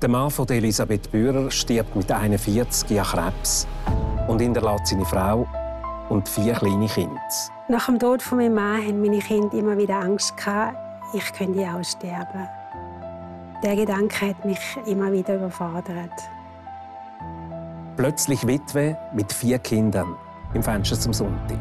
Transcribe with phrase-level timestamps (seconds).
[0.00, 3.66] Der Mann von Elisabeth Bührer stirbt mit 41 an Krebs
[4.28, 5.44] und hinterlässt seine Frau
[6.08, 7.20] und vier kleine Kinder.
[7.68, 10.34] Nach dem Tod von meinem Mann hatten meine Kinder immer wieder Angst
[11.12, 12.48] ich könnte auch sterben.
[13.64, 16.12] Der Gedanke hat mich immer wieder überfordert.
[17.96, 20.14] Plötzlich Witwe mit vier Kindern
[20.54, 21.58] im Fenster zum Sonntag.